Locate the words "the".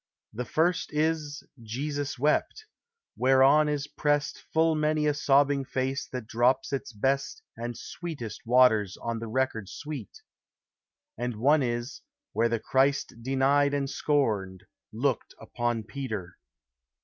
0.33-0.45, 9.19-9.27, 12.49-12.59